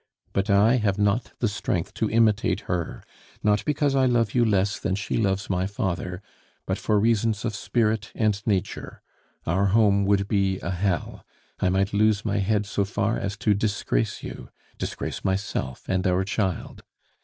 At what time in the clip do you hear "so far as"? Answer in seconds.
12.65-13.37